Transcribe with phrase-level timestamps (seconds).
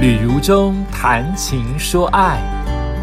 [0.00, 2.40] 旅如中谈情说爱，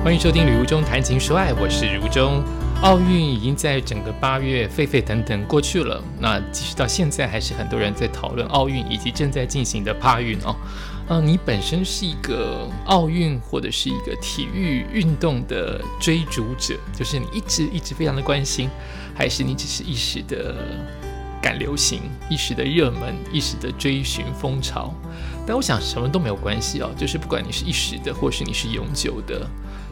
[0.04, 2.44] 欢迎收听《旅如中谈情说爱》，我是如中。
[2.82, 10.56] 奥运已经在整个八月沸沸腾腾过去了，那即使到现在，还是很多人在讨论奥运以及正在进行的帕运哦。
[11.08, 18.72] 嗯，你本身是一个奥运或者是一个体育运动的追逐者，就是你一直一直非常的关心，
[19.14, 20.56] 还是你只是一时的
[21.40, 24.92] 赶流行、一时的热门、一时的追寻风潮？
[25.48, 29.48] 但我想什么都没有关系哦，就是不管你是一时的，或是你是永久的，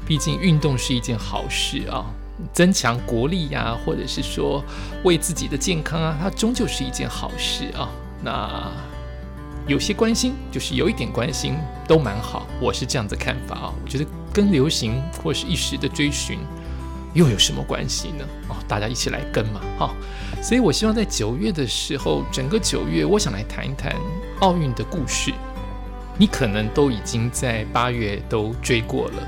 [0.06, 2.06] 毕竟运动是一件好事啊，
[2.52, 4.62] 增强国力呀，或者是说
[5.06, 7.90] 为自己的健康啊，它终究是一件好事啊。
[8.22, 8.70] 那
[9.66, 11.56] 有些关心，就是有一点关心，
[11.88, 12.46] 都蛮好。
[12.60, 16.40] 我是这样子看法啊，我觉得跟流行或是一时的追寻
[17.16, 18.26] 又有什么关系呢？
[18.50, 19.96] 哦，大家一起来跟嘛，哈。
[20.44, 23.96] 所以我希望在九月的时候，整个九月，我想来谈一谈
[24.42, 25.34] 奥运的故事。
[26.18, 29.28] 你可能都已经在八月都追过了，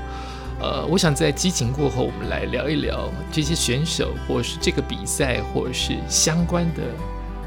[0.58, 6.82] 呃，我想在激情过后，我们来聊一聊这些选手，或是这个比赛，或是相关的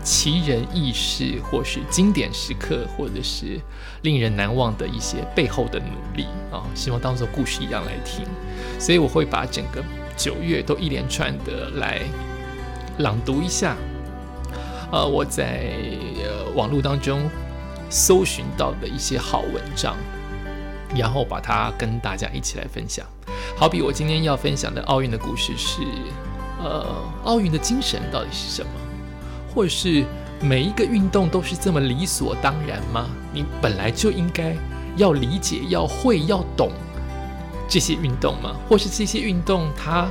[0.03, 3.59] 奇人异事，或是经典时刻，或者是
[4.03, 8.23] 令人难忘的一些背后的努力啊，希望当做故事一样来听。
[8.80, 9.83] 所以我会把整个
[10.17, 12.02] 九月都一连串的来。
[12.98, 13.76] 朗读一下，
[14.92, 15.73] 呃，我在
[16.54, 17.30] 网络当中
[17.90, 19.95] 搜寻到的一些好文章，
[20.95, 23.06] 然后把它跟大家一起来分享。
[23.58, 25.82] 好比我今天要分享的奥运的故事是，
[26.62, 26.86] 呃，
[27.23, 28.72] 奥运的精神到底是什么？
[29.56, 30.06] 或者是
[30.42, 33.09] 每一个运动都是这么理所当然吗？
[33.34, 34.56] 你本来就应该
[34.95, 36.72] 要理解、要会、要懂
[37.72, 38.53] 这些运动吗？
[38.67, 40.09] 或是这些运动它？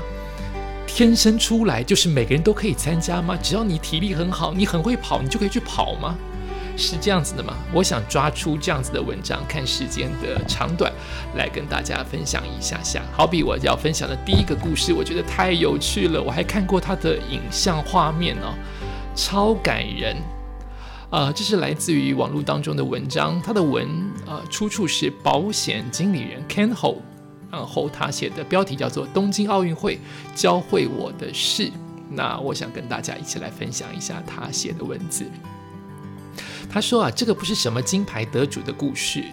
[0.87, 3.39] 天生出来就是每个人都可以参加吗？
[3.43, 6.17] 只要你体力很好，你很会跑，你就可以去跑吗？
[6.75, 7.55] 是这样子的吗？
[7.71, 10.91] 我想抓出这样子的文章，看时间的长短，
[11.37, 13.03] 来跟大家分享一下下。
[13.13, 18.55] 好比我要分享的第一个故事，我觉得太有趣了，我还看过它的影像画面哦，
[19.15, 20.17] 超感人。
[21.11, 23.87] 呃，这是来自于网络当中的文章，它的文
[24.27, 26.97] 呃出处是保险经理人 Ken Ho。
[27.51, 29.99] 然后他写的标题叫做《东京奥运会
[30.35, 31.65] 教会我的事》，
[32.11, 35.25] 那我想跟大家一起来分享一下他写的文字。
[36.71, 39.25] 他说啊，这个不是什么金牌得主的故事，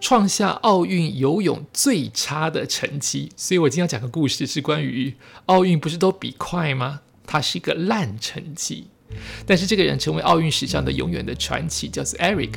[0.00, 3.30] 创下奥运游泳最差的成绩。
[3.36, 5.14] 所以我今天要讲个故事，是关于
[5.46, 7.00] 奥运不是都比快吗？
[7.26, 8.86] 它是一个烂成绩，
[9.44, 12.52] 但是这个人成为奥运史上的永远的传奇，叫做 Eric。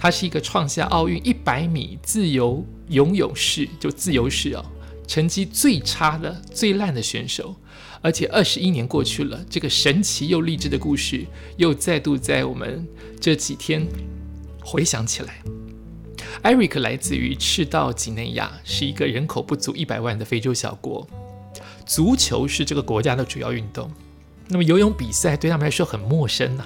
[0.00, 4.64] 他是一个创下奥运一百米自由游泳式就自由式哦，
[5.08, 7.56] 成绩最差的、最烂的选手，
[8.00, 11.26] 而且二十一年过去了，这个神奇又励志的故事
[11.56, 12.86] 又再度在我们
[13.20, 13.84] 这几天
[14.64, 15.42] 回想起来。
[16.42, 21.04] 艾瑞克来自于赤道几内亚，是一个人口不足一百万的非洲小国，
[21.84, 23.90] 足球是这个国家的主要运动，
[24.46, 26.64] 那么游泳比赛对他们来说很陌生呐。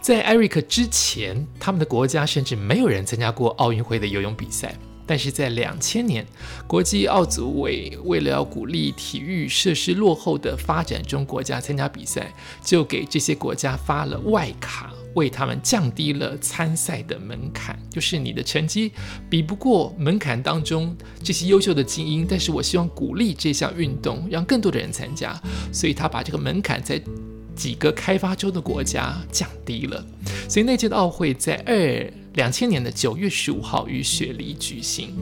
[0.00, 4.74] 在艾瑞克之前，他们的国家甚至没有人参加过奥运会的游泳比赛。
[5.06, 6.26] 但是在两千年，
[6.66, 12.30] 国际奥组委为了要鼓励体育设施落后的发展中国家参加比赛，
[12.62, 17.78] 就给这些国家发了外卡，为他们降低了参赛的门槛。
[17.90, 18.92] 就是你的成绩
[19.30, 25.40] 比不过门槛当中这些优秀的精英，但是我希望鼓励这项运动，让更多的人参加，
[25.72, 27.02] 所以他把这个门槛在。
[27.58, 30.06] 几个开发中的国家降低了，
[30.48, 35.16] 所以那届的奥会在二两千年的九月十五号于雪梨举行。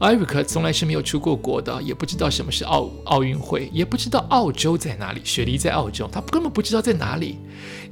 [0.00, 7.36] 艾瑞克从来是没有出过国的，也不知道什么是奥奥运会，也不知道澳洲在哪里，雪梨在澳洲，他根本不知道在哪里。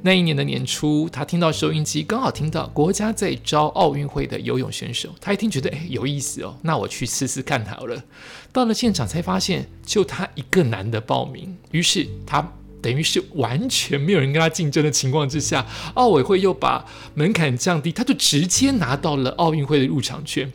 [0.01, 8.03] 那一年的年初，他听到收音机，刚好听到国家在招奥运会的游泳选手，他一听觉得哎有意思哦，那我去试试看好了。
[8.51, 12.51] 到了现场才发现，就他一个男的报名，于是他。
[12.81, 16.85] 等于是完全没有人跟他竞争的情况之下，奥委会又把
[17.15, 20.51] 门槛降低，他就直接拿到了奥运会的入场券。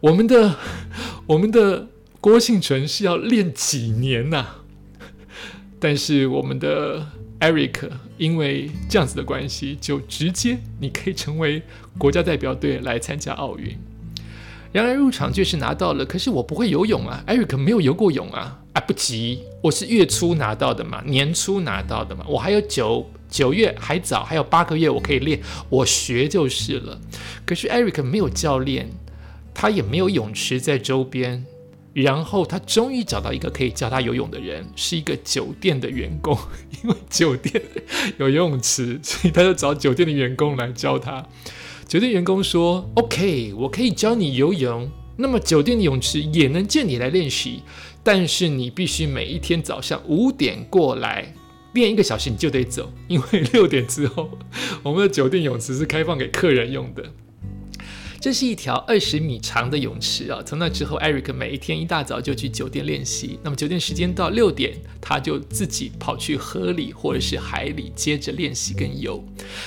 [0.00, 0.56] 我们的
[1.26, 1.88] 我们的
[2.20, 4.46] 郭幸存是要练几年呐？
[5.78, 7.06] 但是我们的
[7.40, 11.62] Eric 因为这样子的关系，就直接你可以成为
[11.98, 13.76] 国家代表队来参加奥运。
[14.74, 27.00] 然而入场券是拿到了，可是我不会游泳啊，Eric 没有游过泳啊，啊不急，我是月初拿到的嘛，年初拿到的嘛，我还有九九月还早，还有八个月我可以练，我学就是了。
[27.46, 28.90] 可是 Eric 没有教练，
[29.54, 31.46] 他也没有泳池在周边，
[31.92, 36.36] 然后他终于找到一个可以教他游泳的人，是一个酒店的员工，
[36.82, 37.62] 因为酒店
[38.18, 41.24] 有游泳池，所以他就找酒店的员工来教他。
[41.86, 44.90] 酒店员工说：“OK，我可以教你游泳。
[45.16, 47.62] 那么酒店的泳池也能借你来练习，
[48.02, 51.32] 但是你必须每一天早上五点过来
[51.74, 54.30] 练一个小时，你就得走，因为六点之后
[54.82, 57.04] 我们的酒店泳池是开放给客人用的。”
[58.24, 60.40] 这是一条二十米长的泳池啊！
[60.46, 63.38] 从那之后，艾瑞克每一天一大早就去酒店练习。
[63.42, 69.22] 那么酒店时间到六点，他就自己跑去河里或者是海里接着练习跟游。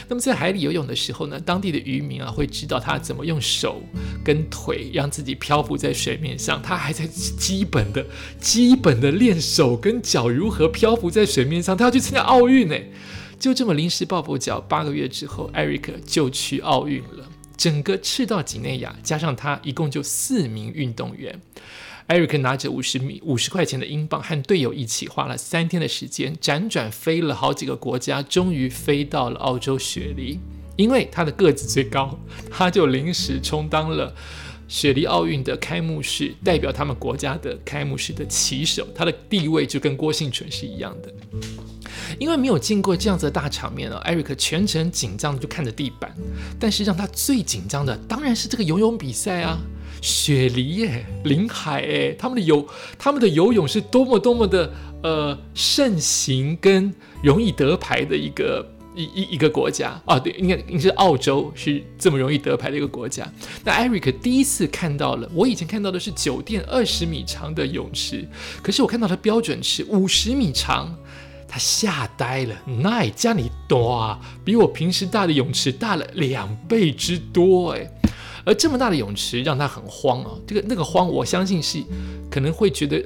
[0.07, 3.79] 那么在海里游泳的时候呢，当地的渔民啊会知道他怎么用手
[4.25, 6.59] 跟腿让自己漂浮在水面上。
[6.59, 8.03] 他还在基本的、
[8.41, 11.77] 基本的练手跟脚如何漂浮在水面上。
[11.77, 12.75] 他要去参加奥运呢！
[13.37, 17.29] 就这么临时抱佛脚，八个月之后，艾瑞克就去奥运了。
[17.57, 21.41] 整个赤道几内亚加上他，一共就四名运动员。
[22.05, 30.39] 艾瑞克拿着五十米五十块钱的英镑，和队友一起花了三天的时间，辗转飞了好几个国家，终于飞到了澳洲雪梨。
[30.77, 32.17] 因为他的个子最高，
[32.51, 34.15] 他就临时充当了
[34.67, 38.87] 雪梨奥运的开幕式代表他们国家的开幕式的旗手。
[38.95, 41.11] 他的地位就跟郭幸存是一样的。
[42.19, 46.13] 因为没有见过这样子的大场面啊，艾瑞克全程紧张的就看着地板。
[46.59, 49.59] 但是让他最紧张的当然是这个游泳比赛啊，
[50.01, 52.67] 雪梨耶，林海耶，他们的游
[52.97, 54.71] 他们的游泳是多么多么的
[55.03, 63.31] 呃盛行跟容易得牌的一个一一一个国家啊，对，应该应该是澳洲是这么容易得牌的一个国家。
[63.63, 68.27] 那艾瑞克第一次看到了，我以前看到的是酒店二十米长的泳池，
[68.63, 70.95] 可是我看到的标准是五十米长。
[71.47, 77.89] 他吓呆了，那家里多啊，比我平时大的泳池大了两倍之多哎，
[78.43, 81.81] 而这么大的泳池让他很慌啊，这个那个慌，我相信是
[82.29, 83.01] 可能会觉得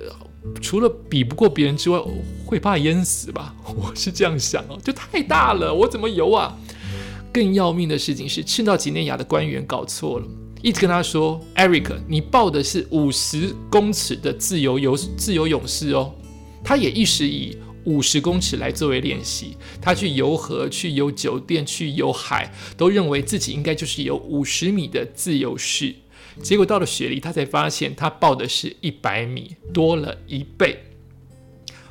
[0.60, 2.02] 除了比不过别人之外，
[2.44, 6.58] 会怕淹死吧， 我是这样想哦，就太大了，我怎么游啊？
[7.32, 10.26] 更要命的事情是，赤道几内亚的官员搞错了，
[10.64, 16.12] 一直跟他说，Eric，你报的是五十公尺的自由游自由泳士哦，
[16.64, 17.56] 他也一时以。
[17.86, 25.96] 五十公尺来作为练习，他去游河、去游酒店、去游海，都认为自己应该就是有五十米的自由式。
[26.42, 30.84] 结果到了雪梨，他才发现他报的是一百米，多了一倍。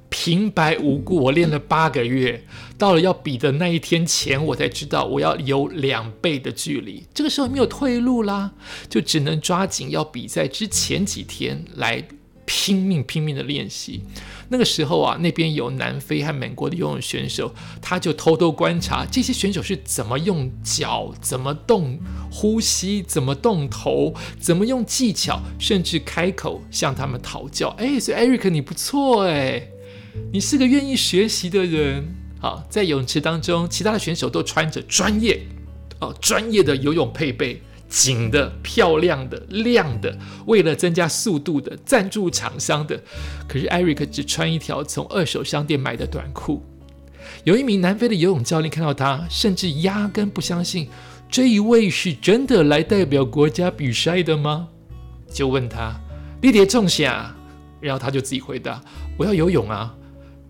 [0.08, 2.42] 平白无故，我练了八个月，
[2.76, 7.04] 到了要比的那一天前，我才知道我要游两倍的距离。
[7.14, 8.52] 这个时候没有退路啦，
[8.88, 12.02] 就只能抓紧要比赛之前几天来。
[12.52, 14.02] 拼命拼命的练习，
[14.48, 21.96] 那个时候啊，那边有南非和美国的游泳选手，他就偷偷观察这些选手是怎么用脚、怎么动
[22.28, 27.68] 呼吸、怎么动头、怎么用技巧，甚至开口向他们讨教。
[27.78, 29.68] 哎，所以 Eric 你不错哎，
[30.32, 32.16] 你是个愿意学习的人。
[32.40, 35.40] 好，在泳池当中，其他的选手都穿着专业
[36.00, 37.62] 哦专业的游泳配备。
[37.90, 40.16] 紧的、漂亮的、亮的，
[40.46, 42.98] 为了增加速度的赞助厂商的，
[43.46, 46.64] 可是艾瑞克只穿一条从二手商店买的短裤。
[47.44, 50.88] 有一名南非的游泳教练看到他，甚至压根不相信
[51.28, 54.68] 这一位是真的来代表国家比赛的吗？
[55.32, 56.00] 就问他
[56.40, 57.34] ：“你得中下？”
[57.80, 58.80] 然后他就自己回答
[59.18, 59.94] ：“我要游泳啊，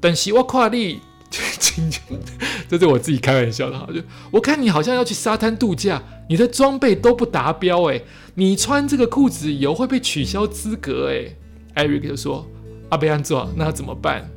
[0.01, 0.43] 但是我
[1.31, 2.03] 今天。”
[2.69, 4.01] 这是我自己开玩笑的哈，就
[4.31, 8.01] 我看你好像要去沙滩度假，你的装备都不达标哎，
[8.35, 11.35] 你穿这个裤子游会被取消资格哎。
[11.75, 12.47] 艾瑞克就说
[12.91, 14.29] ：“阿贝安做，那怎么办？”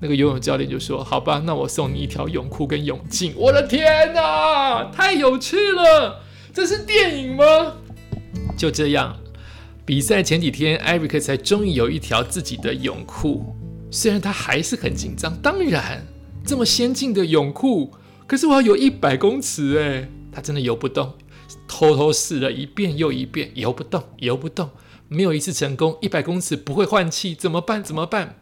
[0.00, 6.22] 那个游泳教练就说：“好吧，那我送你一条泳裤跟泳镜。”我的天哪，太有趣了！
[6.54, 7.44] 这是电影吗？
[8.56, 9.16] 就这样，
[9.84, 13.54] 比赛前几天，艾瑞克才终于有一条自己的泳裤，
[13.90, 16.06] 虽然他还是很紧张，当然。
[16.48, 17.92] 这么先进的泳裤，
[18.26, 21.12] 可是我要游一百公尺哎，他真的游不动，
[21.68, 24.70] 偷偷试了一遍又一遍，游不动，游不动，
[25.08, 25.98] 没有一次成功。
[26.00, 27.84] 一百公尺不会换气，怎么办？
[27.84, 28.40] 怎么办？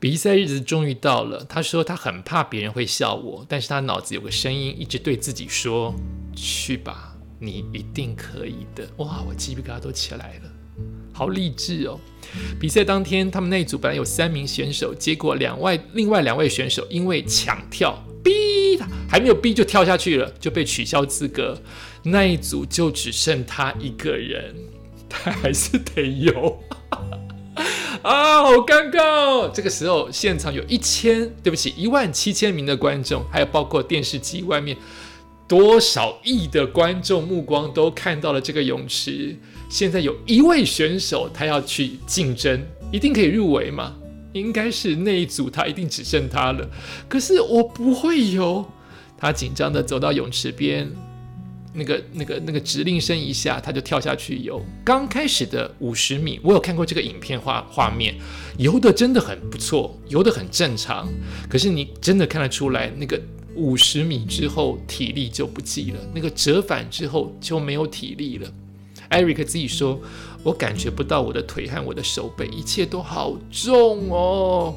[0.00, 5.94] 比赛日子终于到了，他说他很怕别人会笑我，但是他脑子有个声音一直对自己说
[6.34, 10.50] ：“去吧，你一定可以的。”哇，我鸡皮疙瘩都起来了。
[11.12, 11.98] 好励志哦！
[12.60, 21.60] 比赛当天，他们那组本来有三名选手，结果两外另外两位选手因为抢跳，逼他还没有逼就跳下去了，就被取消资格。
[22.02, 24.54] 那一组就只剩他一个人，
[25.08, 26.58] 他还是得游
[28.02, 29.50] 啊，好尴尬哦！
[29.52, 34.74] 这个时候，现场有一千，对不起，一万七千名的观众，还有包括电视机外面
[35.50, 39.36] 多少亿的观众目光都看到了这个泳池。
[39.68, 43.96] 现在有一位选手，他要去竞争，一定可以入围嘛？
[44.32, 46.70] 应该是那一组，他一定只剩他了。
[47.08, 48.64] 可是我不会游，
[49.18, 50.88] 他紧张的走到泳池边，
[51.74, 54.64] 那个、那个、那个指令声一下，他就跳下去游。
[54.84, 58.14] 刚开始的五十米，我有看过这个影片画画面，
[58.56, 61.08] 游的真的很不错，游的很正常。
[61.48, 63.20] 可是你真的看得出来，那个
[63.54, 68.50] 五十米之后体力就不济了，那个折返之后就没有体力了。
[69.10, 70.00] Eric 自己说
[70.44, 74.74] ：“我感觉不到我的腿和我的手背，一切都好重哦。”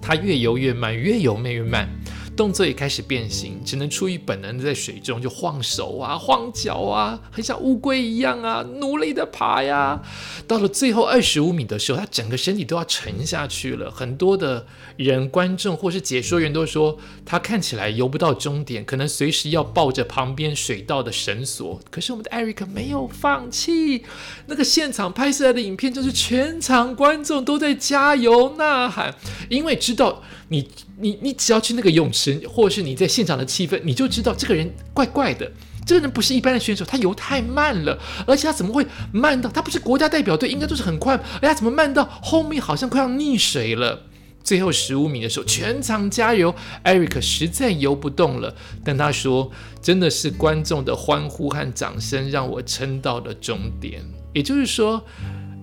[0.00, 1.88] 他越游越慢，越游越慢。
[2.34, 10.00] 动作也开始变形，只能出于本能在水中就晃手啊、晃脚啊，很像乌龟一样啊，努力的爬呀。
[10.48, 13.90] 到了最后二十五米的时候，他整个身体都要沉下去了。
[13.90, 21.80] 很多的人、观众或是解说员都说，他看起来游不到终点，可能随时要抱着旁边水道的绳索。
[21.90, 24.04] 可是我们的艾瑞克没有放弃，
[24.46, 29.14] 那个现场拍摄来的影片就是全场观众都在加油呐喊，
[29.48, 30.22] 因为知道。
[30.48, 30.68] 你
[30.98, 35.50] 你你只要去那个泳池，或是你在现场的气氛，你就知道这个人怪怪的。
[35.86, 39.48] 这个人不是一般的选手，他游太慢了，而且他怎么会慢到？
[39.48, 41.18] 他不是国家代表队，应该都是很快。
[41.40, 44.02] 哎呀，怎么慢到后面好像快要溺水了？
[44.42, 48.54] 最后十五米的时候，全场加油，Eric 实在游不动了。
[48.84, 54.02] 但他说，真的是观众的欢呼和掌声让我撑到了终点。
[54.32, 55.04] 也就是说。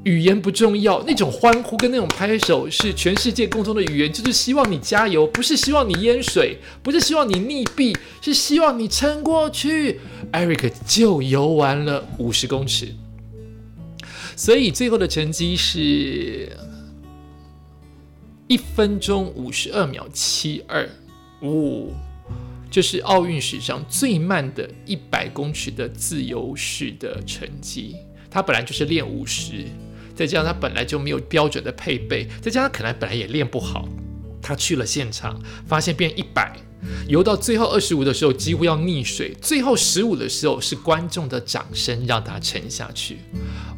[0.06, 10.00] 语言不重要，那种欢呼跟那种拍手是全世界共同的语言，就是希望你加油，不是希望你淹水，不是希望你溺毙，是希望你撑过去。
[10.32, 12.96] Eric 就游完了五十公尺，
[14.38, 16.58] 所以最后的成绩是
[18.50, 20.89] 一分钟五十二秒七二，
[21.44, 21.94] 五，
[22.72, 27.96] 这是奥运史上最慢的一百公尺的自由式的成绩。
[28.27, 29.68] 他本来就是练五十。
[30.15, 33.88] 再加上他本来就没有标准的配备，再加上可能本来也练不好，
[34.41, 36.60] 他去了现场，发现变一百，
[37.08, 43.20] 游到最后二十五的时候几乎要溺水，最后十五的时候是观众的掌声让他沉下去。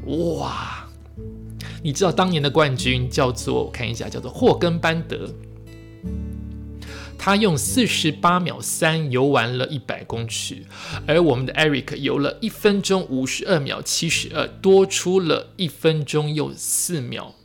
[0.06, 0.81] 哇！
[1.84, 5.34] 你知道当年的冠军叫做我看一下，叫做霍根班德。
[7.18, 10.64] 他用四十八秒三游完了一百公尺，
[11.06, 17.36] 而我们的 Eric 游了一分钟五十二秒七十二，多出了一分钟又四秒。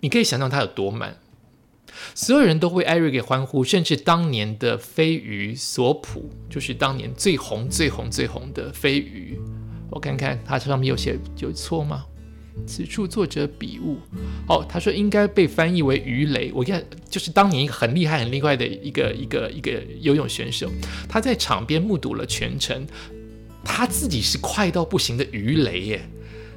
[0.00, 1.18] 你可以想象他有多慢。
[2.14, 9.38] 所有人都为 Eric 欢呼，甚至当年的飞鱼索普，就是当年最红最红最红的飞鱼。
[9.90, 12.06] 我看看他上面有写有错吗？
[12.66, 13.98] 此处作者笔误。
[14.48, 16.50] 哦，他说应该被翻译为鱼雷。
[16.54, 20.70] 我看就是当年一个很厉害、很厉害的一个一个一个游泳选手，
[21.08, 22.86] 他在场边目睹了全程，
[23.64, 26.08] 他自己是快到不行的鱼雷耶。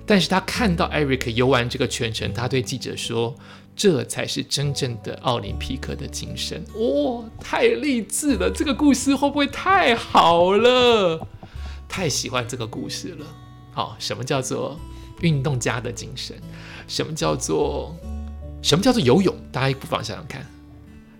[0.05, 3.33] 但是他看到 Eric 游完这个全程，他对记者说
[3.73, 8.51] ：“这才是真正的奥林匹克的精神。”哦，太励志了！
[8.53, 11.25] 这个故事会不会太好了？
[11.87, 13.25] 太喜欢这个故事了。
[13.71, 14.77] 好，什么叫做？
[15.21, 16.35] 运动家的精神，
[16.87, 17.95] 什么叫做
[18.61, 19.35] 什么叫做游泳？
[19.51, 20.45] 大家不妨想想看，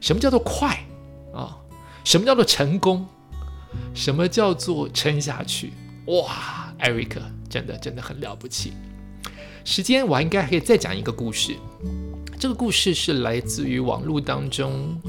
[0.01, 0.77] 什么叫做快
[1.33, 1.57] 啊？
[2.03, 3.05] 什么叫做成功？
[3.93, 5.71] 什么叫做撑下去？
[6.07, 8.73] 哇艾瑞克真的真的很了不起。
[9.63, 11.55] 时间我应该可以再讲一个故事，
[12.37, 14.99] 这个故事是来自于网络当中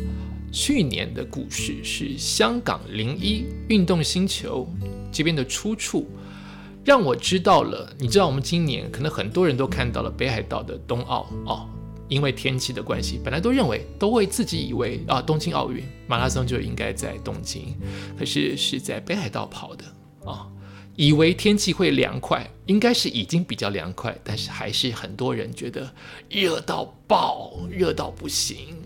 [0.52, 4.68] 去年的故事，是香港零一运动星球
[5.10, 6.08] 这边的出处。
[6.84, 11.66] 让我知道了，你知道我们今年可能很多人都看到了北海道的冬奥哦，
[12.08, 17.74] 因为天气的关系，本来都认为都会自己以为啊，东京奥运马拉松就应该在东京，
[18.18, 19.84] 可是是在北海道跑的
[20.26, 20.46] 啊，
[20.94, 25.90] 以为天气会凉快，应该是已经比较凉快，但是还是很多人觉得
[26.28, 28.76] 热到爆，热到不行，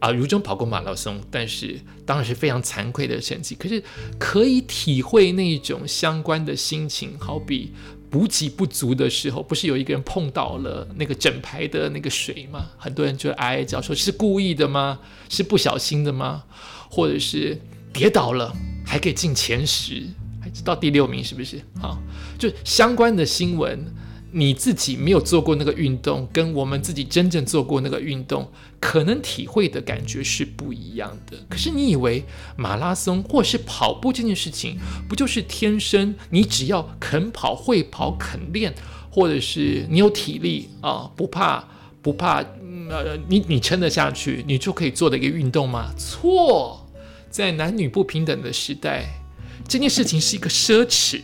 [0.00, 3.54] 啊，如中跑过马拉松，但是当然是非常惭愧的成绩。
[3.54, 3.82] 可是
[4.18, 7.72] 可以体会那种相关的心情，好比
[8.08, 12.66] 补给不足的时候，不是有一个人碰到了那个整排的那个水吗？
[12.78, 15.00] 很多人就哀哀叫说：“是故意的吗？
[15.28, 16.44] 是不小心的吗？
[16.88, 17.60] 或者是
[17.92, 18.54] 跌倒了
[18.86, 20.06] 还可以进前十，
[20.40, 21.60] 还到第六名，是不是？
[21.80, 21.98] 好，
[22.38, 23.84] 就相关的新闻。”
[24.30, 31.38] 你自己没有做过那个运动，跟我们自己真正做过那个运动，可能体会的感觉是不一样的。
[31.48, 32.22] 可是你以为
[32.56, 38.74] 马拉松或是跑步这件事情，不就是天生你只要肯跑、会跑、肯练，
[39.10, 41.66] 或者是你有体力啊，不怕
[42.02, 42.42] 不怕，
[42.90, 45.90] 呃，你你撑得下去，你就可以做的一个运动吗？
[45.96, 46.86] 错，
[47.30, 49.22] 在男女不平等的时代，
[49.66, 51.22] 这件事情是一个奢侈。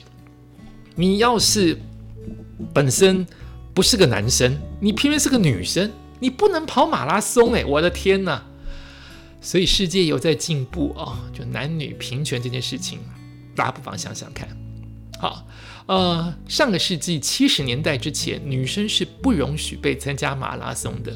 [0.94, 1.78] 你要是。
[2.72, 3.26] 本身
[3.72, 7.64] 不是个男生，你偏偏是个女生，你不能跑马拉松哎！
[7.64, 8.42] 我的天呐！
[9.40, 12.98] 所以世界有在进步啊，就男女平权这件事情，
[13.54, 14.48] 大家不妨想想看。
[15.18, 15.46] 好，
[15.86, 21.14] 呃，上个世纪七十年代之前，女生是不容许被参加马拉松的。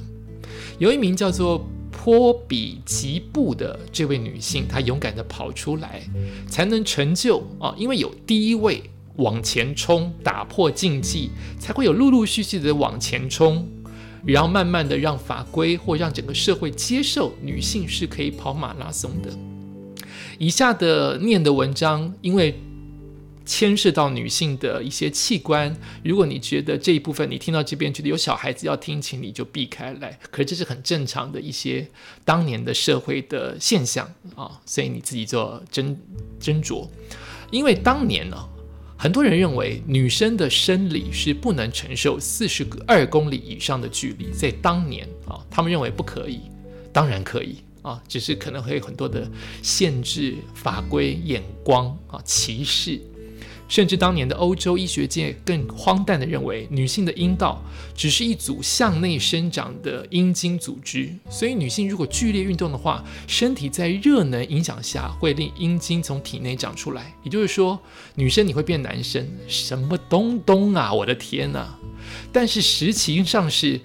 [0.78, 6.02] 有一名叫做坡比吉布的这位女性，她勇敢地跑出来，
[6.48, 8.82] 才能成就啊，因为有第一位
[9.18, 13.64] 往前冲，打破禁忌，才会有陆陆续续的往前冲，
[14.26, 19.30] 然后慢慢的让法规或让整个社会接受女性是可以跑马拉松的。
[20.38, 22.58] 以下的念的文章，因为。
[23.50, 30.18] 牵涉到女性的一些器官，如果你觉得这一部分你听到这边觉得有小孩子要听，请你就避开来。
[30.30, 31.88] 可是这是很正常的一些
[32.26, 34.06] 当年的社会的现象
[34.36, 35.96] 啊，所以你自己做斟
[36.38, 36.86] 斟酌。
[37.50, 38.36] 因为当年呢，
[39.00, 46.40] 很多人认为女生的生理是不能承受四十二公里以上的距离，在当年啊，他们认为不可以，
[46.92, 49.30] 当然可以啊，只是可能会有很多的
[49.62, 53.00] 限制、法规、眼光啊、歧视。
[53.68, 57.62] 甚至当年的欧洲医学界更荒诞地认为，女性的阴道
[57.94, 67.14] 只是一组向内生长的阴茎组织，所以女性如果剧烈运动的话，身体在热能影响下会令阴茎从体内长出来。
[67.22, 67.78] 也就是说，
[68.14, 70.92] 女生你会变男生，什么东东啊！
[70.92, 71.78] 我的天哪！
[72.32, 73.78] 但是实情上是，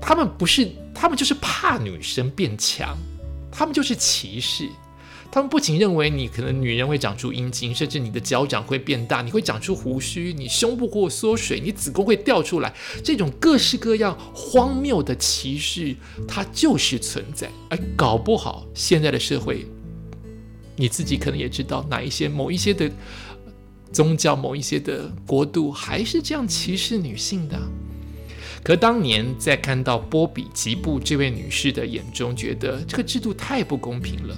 [0.00, 2.98] 他们不是，他们就是怕女生变强，
[3.52, 4.68] 他们就是歧视。
[5.30, 15.94] 他们不仅认为你可能女人会长出阴茎，甚至你的脚掌会变大，你会长出胡须，你胸部会缩水，你子宫会掉出来，这种各式各样荒谬的歧视，
[16.26, 17.50] 它就是存在。
[17.68, 19.66] 而搞不好现在的社会，
[20.76, 22.90] 你自己可能也知道哪一些某一些的
[23.92, 27.60] 宗教、某一些的国度还是这样歧视女性的。
[28.62, 34.36] 可当年在看到波比吉布这位女士的眼中，觉得这个制度太不公平了。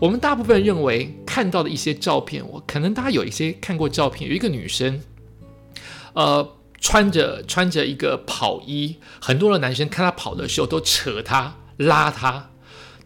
[0.00, 5.02] 我们大部分认为看到的一些照片，我可能大家有一些看过照片，有一个女生，
[6.14, 12.48] 呃，穿着穿着一个跑衣，很多的男生看她跑的时候都扯她拉她。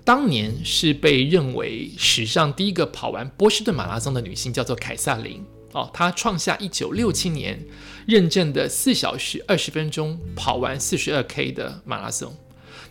[0.05, 7.61] 当年是被认为史上第一个跑完波士顿马拉松的女性，叫做凯撒琳哦，她创下一九六七年
[8.07, 12.33] 认证的四小时二十分钟跑完四十二 K 的马拉松。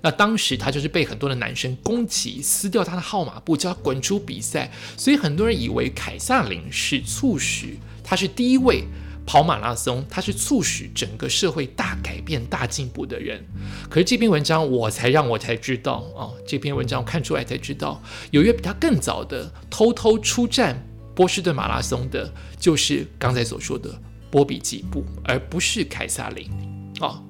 [0.04, 4.70] 那当时他就是被很多的男生攻击，撕掉他的号码布，叫他滚出比赛。
[4.98, 8.84] 所以很多人以为凯撒琳是促使他是第一位
[9.26, 13.42] 跑马拉松，他是促使整个社会大改变、大进步的人。
[13.90, 20.86] 可是这篇文章我才让我才知道啊，这篇文章我看出来才知道，有一个比他更早的偷偷出战
[21.16, 23.90] 波士顿马拉松的，就是刚才所说的
[24.30, 26.52] 波比吉布，而不是凯撒琳
[27.00, 27.24] 啊。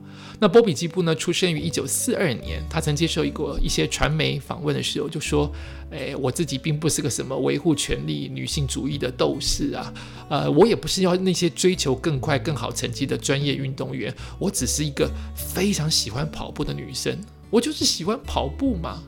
[0.44, 1.16] 那波比基布呢？
[1.16, 2.62] 出生于一九四二年。
[2.70, 5.50] 他曾接受一个一些传媒访问的时候，就说
[5.90, 9.94] ：“哎，我自己并不是个什么维护权利、女性主义的斗士啊，
[10.30, 14.14] 呃，我也不是要那些追求更快、更好成绩的专业运动员。
[14.38, 17.18] 我只是一个非常喜欢跑步的女生，
[17.50, 19.02] 我就是喜欢跑步嘛。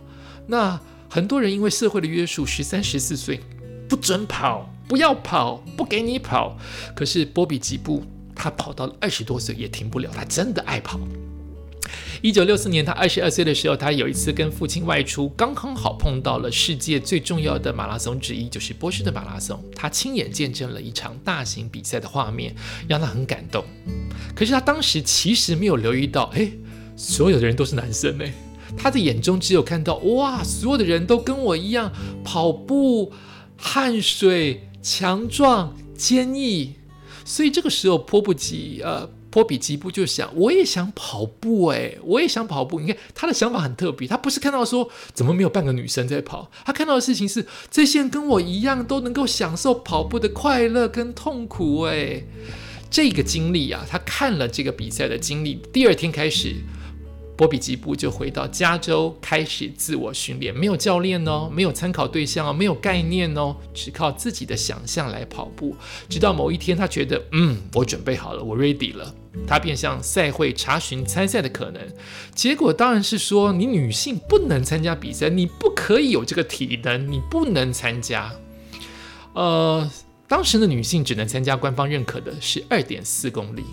[0.48, 3.42] 那很多人因为社会的约束，十三、十四岁
[3.90, 6.58] 不准跑，不要跑，不给你跑。
[6.96, 8.06] 可是波比吉布。”
[8.38, 11.00] 他跑到了二十多岁也停不了，他真的爱跑。
[12.26, 19.64] 一九六四年，他二十二岁的时候，他有一次跟父亲外出，刚刚好碰到了世界最重要的马拉松之一，就是波士顿马拉松。
[19.76, 22.56] 他亲眼见证了一场大型比赛的画面，
[22.88, 23.64] 让他很感动。
[24.36, 26.50] 可是他当时其实没有留意到，哎，
[26.98, 28.34] 所有的人都是男生哎，
[28.76, 33.14] 他的眼中只有看到哇，所有的人都跟我一样跑步，
[33.56, 36.74] 汗水强壮坚毅。
[37.24, 42.80] 所以这个时候，迫不及呃，波比吉布就想，我也想跑步哎，我也想跑步。
[42.80, 52.24] 你看他的想法很特别，他不是看到说怎么没有半个女生在跑，他看到的事情是这些人跟我一样都能够享受跑步的快乐跟痛苦哎。
[52.90, 56.56] 这个经历啊，他看了这个比赛的经历，第二天开始。
[57.38, 65.76] 波比吉布就回到加州，开始自我训练，没有教练哦，没有参考对象哦，没有概念哦，只靠自己的想象来跑步。
[66.08, 69.14] 直到某一天，他觉得，嗯，我准备好了，我 ready 了。
[69.46, 71.82] 他便向赛会查询参赛的可能，
[72.34, 78.32] 结果当然是说，你女性不能参加比赛，你不可以有这个体能，你不能参加。
[79.34, 79.92] 呃，
[80.30, 83.66] 当时的女性只能参加官方认可的是二点四公里。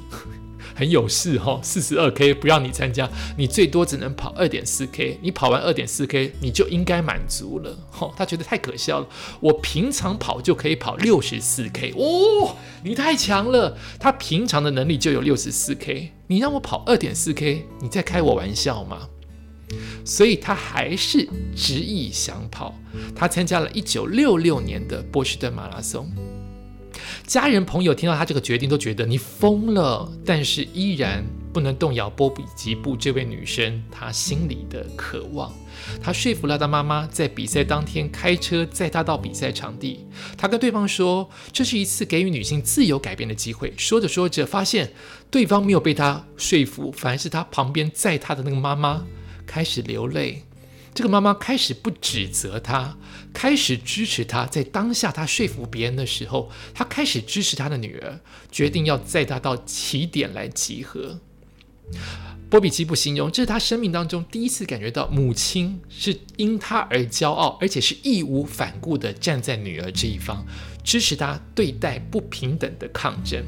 [0.75, 8.13] 很有事哈，四十二 K 不让你参加，你最多只能跑二点四 K，你跑完二点四 K 你就应该满足了哈。
[8.17, 9.07] 他觉得太可笑了，
[9.41, 19.09] 我平常跑就可以跑六十四 K 哦，你太强了，他平常的能力就有六十四 K，你让我跑二点四 K，你在开我玩笑吗？
[20.05, 22.75] 所以他还是执意想跑。
[23.17, 26.11] 他参加了一九六六年的波士顿马拉松。
[27.33, 35.51] 家人朋友听到他这个决定，都觉得你疯了，但是依然不能动摇波比吉布这位女生她心里的渴望。
[36.03, 40.05] 他说服了她妈妈，在比赛当天开车载她到比赛场地。
[40.37, 43.73] 他跟对方说，这是一次给予女性自由改变的机会。
[43.79, 44.93] 说着说着，发现
[45.31, 49.07] 对方没有被他说服，反而是他旁边载他的那个妈妈
[49.47, 50.45] 开始流泪。
[50.95, 52.99] 这个妈妈开始不指责他，
[53.33, 54.45] 开始支持他。
[54.47, 61.21] 在当下他说服别人的时候，他开始支持他的女儿，决定要载她到起点来集合。
[62.51, 70.45] 波比基布形容，这是他生命当中第一次感觉到母亲是因他而骄傲，而且是义无反顾地站在女儿这一方，
[70.85, 73.43] 支持他对待不平等的抗争。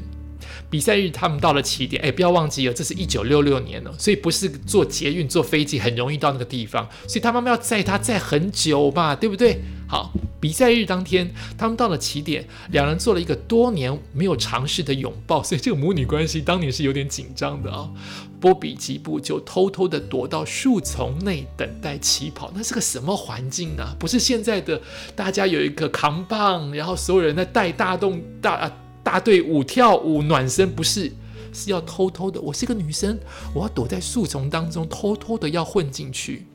[0.69, 2.01] 比赛日，他们到了起点。
[2.01, 6.87] 哎，不要忘记了，这是一九六六年了，所以不是坐捷运、坐飞机很容易到那个地方。
[7.07, 9.61] 所以他妈妈要载他载很久吧，对不对？
[9.87, 15.43] 好，比赛日当天，他们到了起点，两人做了一个多年没有尝试的拥抱。
[15.43, 17.89] 所以这个母女关系当年是有点紧张的啊。
[18.41, 22.51] 波比吉布就偷偷的躲到树丛内等待起跑。
[22.53, 23.95] 那是个什么环境呢？
[23.99, 24.81] 不是现在的
[25.15, 28.71] 大家有一个扛棒，然后所有人在带大动大。
[29.05, 31.11] 大队舞跳舞暖身不是，
[31.53, 32.41] 是要偷偷的。
[32.41, 33.19] 我是个女生，
[33.53, 36.47] 我要躲在树丛当中，偷偷的要混进去。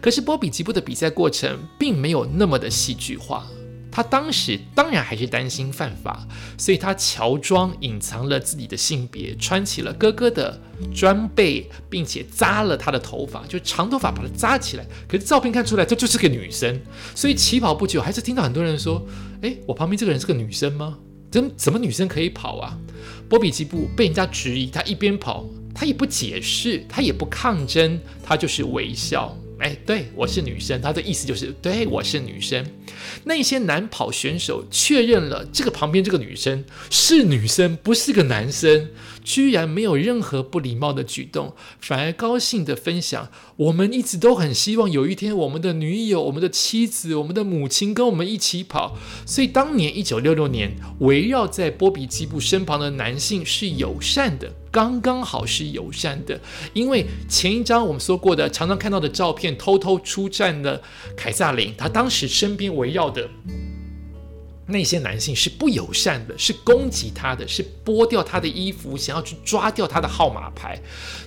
[0.00, 3.46] 可是波比吉布的比赛过程并没有那么的戏剧化。
[3.92, 6.26] 他当时当然还是担心犯法，
[6.56, 10.58] 所以他乔装隐藏了自己的性别，穿起了哥哥的
[10.94, 14.86] 装备，并且扎了他的头发，就长头发把它扎起来。
[15.06, 16.80] 可是照片看出来，这就是个女生。
[17.14, 19.06] 所以起跑不久，还是听到很多人说
[19.42, 20.98] ：“诶，我旁边这个人是个女生吗？”
[21.34, 22.78] 怎怎么女生可以跑啊？
[23.28, 25.44] 波比吉布被人家质疑，他一边跑，
[25.74, 29.36] 他也不解释，他也不抗争，他就是微笑。
[29.60, 32.66] 哎，对我是女生，他的意思就是对我是女生。
[33.24, 38.90] 那些男跑选手确认了这个旁边这个女生是女生，不是个男生，
[39.22, 43.30] 居然没有任何不礼貌的举动，反而高兴的分享。
[43.56, 48.98] 我们一直都很希望有一天我们的女友、我们的妻子、我们的母亲跟我们一起跑。
[49.24, 54.52] 所以当年一九六六年，围绕在波比基布身旁的男性是友善的。
[54.74, 56.40] 刚刚好是友善的，
[56.72, 60.82] 因为前一张我们说过的常常看到的照片，偷偷出战的
[61.16, 63.30] 凯撒琳，他当时身边围绕的
[64.66, 70.76] 那些男性是不友善的，是攻击他的，是剥掉他的衣服，想要去抓掉他的号码牌。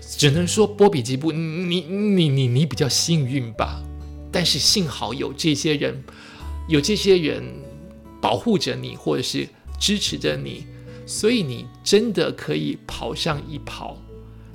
[0.02, 3.82] 只能说波比吉布，你你你你比较幸运吧。
[4.30, 6.04] 但是幸好有这些人，
[6.68, 7.42] 有这些人
[8.20, 9.48] 保护着你，或者是
[9.80, 10.66] 支持着你。
[11.08, 13.98] 所以你真的可以跑上一跑，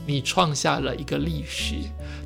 [0.07, 1.77] 你创下了一个历史，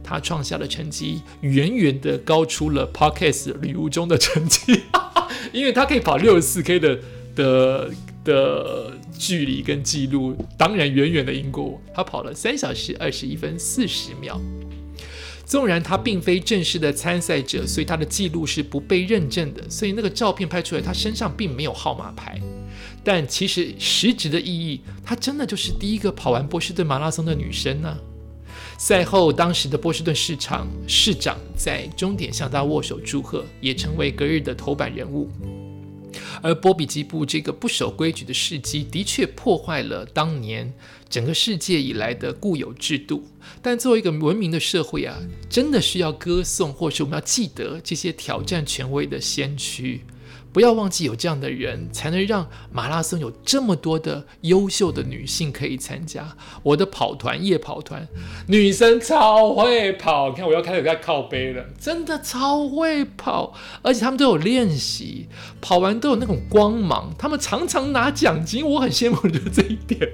[0.02, 4.82] 他创下的成绩远远的高出了 Podcast 旅游中的成绩，
[5.54, 6.98] 因为他可以跑六十四 K 的
[7.36, 7.90] 的
[8.24, 14.40] 的距离跟记录，当然远远的赢过我，他跑了三小时二十一分四十秒。
[15.44, 22.40] 纵然他并非正式的参赛者，所以他的记录是不被认证的，所以那个照片拍出来，他身上并没有号码牌。
[23.07, 27.97] 但其实实质的意义，她真的就是第一个跑完波士顿马拉松的女生呢。
[28.79, 35.31] 赛后，当时的波士顿市场市长在终点向她握手祝贺，也成为隔日的头版人物。
[36.42, 40.75] 而波比基布这个不守规矩的事迹，的确破坏了当年
[41.09, 43.23] 整个世界以来的固有制度。
[43.62, 45.16] 但作为一个文明的社会啊，
[45.49, 50.01] 真的需要歌颂，或是我们要记得这些挑战权威的先驱。
[50.57, 56.35] 不要忘记有这样的人，才能让马拉松有这么多的优秀的女性可以参加。
[56.62, 58.09] 我的跑团夜跑团，
[58.49, 65.27] 女生超会跑，你看我要开始在靠背了，真的超会跑，而且他们都有练习，
[65.61, 70.11] 跑完都有那种光芒，他们常常拿奖金，我很羡慕的这一点。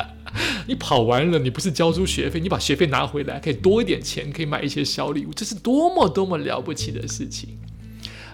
[0.68, 7.56] 你跑完了，你不是交出学费，你把学费拿回来，可以多一点钱，可以买一些小礼物，这是多么多么了不起的事情。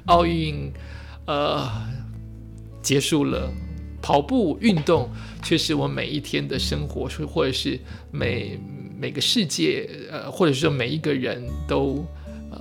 [0.07, 0.73] 奥运。
[1.27, 1.69] 呃，
[2.83, 3.53] 结束了，
[4.01, 5.11] 跑步运动
[5.43, 7.79] 却是我每一天的生活，或或者是
[8.12, 8.59] 每
[8.97, 12.07] 每个世界，呃，或者说每一个人都
[12.51, 12.59] 呃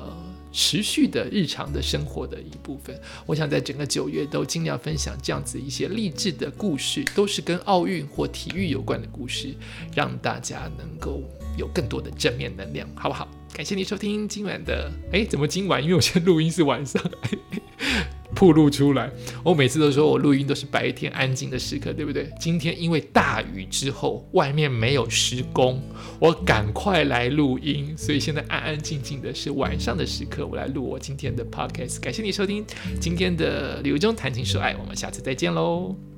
[0.52, 3.00] 持续的日常的生活的一部分。
[3.28, 9.54] 我想在整个九月都尽量分享这样子一些励志的故事，都是跟奥运或体育有关的故事，
[9.94, 11.22] 让大家能够
[11.56, 13.28] 有更多的正面能量，好不好？
[13.54, 15.82] 感谢你收听今晚的，哎，怎么今晚？
[15.82, 17.02] 因为我现在录音是晚上。
[18.36, 19.10] 铺露出来。
[19.44, 22.30] 我每次都说我录音都是白天安静的时刻，对不对？
[22.40, 25.82] 今天因为大雨之后，外面没有施工，
[26.20, 32.00] 我赶快来录音，所以现在安安静静的是晚上的时刻，我来录我今天的 podcast。
[32.02, 32.66] 感谢你收听
[33.00, 36.15] 今天的刘中谈情说爱，我们下次再见喽。